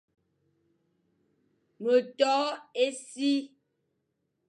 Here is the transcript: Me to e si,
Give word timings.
Me 1.81 1.95
to 2.17 2.33
e 2.85 2.87
si, 3.05 3.31